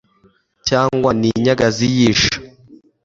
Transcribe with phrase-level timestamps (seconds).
[0.67, 2.35] cyangwa n'inyagazi y'isha